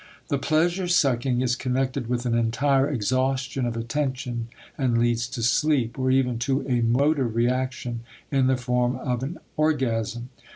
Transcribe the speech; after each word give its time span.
The 0.29 0.39
pleasure 0.39 0.87
sucking 0.87 1.41
is 1.41 1.55
connected 1.55 2.07
with 2.09 2.25
an 2.25 2.33
entire 2.35 2.89
exhaustion 2.89 3.67
of 3.67 3.77
attention 3.77 4.47
and 4.75 4.97
leads 4.97 5.27
to 5.27 5.43
sleep 5.43 5.99
or 5.99 6.09
even 6.09 6.39
to 6.39 6.67
a 6.67 6.81
motor 6.81 7.27
reaction 7.27 7.99
in 8.31 8.47
the 8.47 8.57
form 8.57 8.95
of 8.95 9.21
an 9.21 9.37
orgasm. 9.57 10.29